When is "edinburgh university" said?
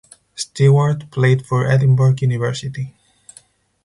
1.69-2.95